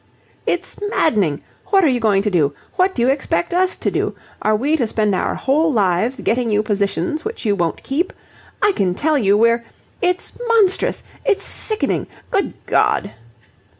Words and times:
"It's 0.47 0.79
maddening! 0.89 1.43
What 1.67 1.83
are 1.83 1.87
you 1.87 1.99
going 1.99 2.23
to 2.23 2.31
do? 2.31 2.55
What 2.73 2.95
do 2.95 3.03
you 3.03 3.09
expect 3.09 3.53
us 3.53 3.77
to 3.77 3.91
do? 3.91 4.15
Are 4.41 4.55
we 4.55 4.75
to 4.77 4.87
spend 4.87 5.13
our 5.13 5.35
whole 5.35 5.71
lives 5.71 6.21
getting 6.21 6.49
you 6.49 6.63
positions 6.63 7.23
which 7.23 7.45
you 7.45 7.53
won't 7.53 7.83
keep? 7.83 8.11
I 8.63 8.71
can 8.71 8.95
tell 8.95 9.15
you 9.19 9.37
we're... 9.37 9.63
it's 10.01 10.33
monstrous! 10.47 11.03
It's 11.23 11.43
sickening! 11.43 12.07
Good 12.31 12.53
God!" 12.65 13.13